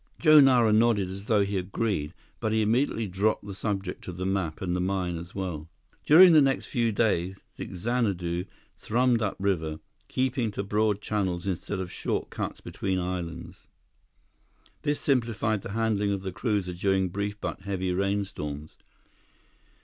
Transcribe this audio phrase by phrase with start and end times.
[0.17, 4.25] Joe Nara nodded as though he agreed; but he immediately dropped the subject of the
[4.25, 5.69] map and the mine as well.
[6.07, 8.45] During the next few days, the Xanadu
[8.79, 13.67] thrummed upriver, keeping to broad channels instead of short cuts between islands.
[14.81, 18.77] This simplified the handling of the cruiser during brief but heavy rainstorms.